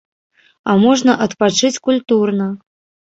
А 0.71 0.77
можна 0.85 1.11
адпачыць 1.25 1.75
культурна. 1.89 2.51